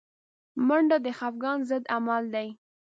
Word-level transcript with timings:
منډه 0.67 0.97
د 1.05 1.07
خفګان 1.17 1.59
ضد 1.69 1.83
عمل 1.95 2.23
دی 2.33 2.47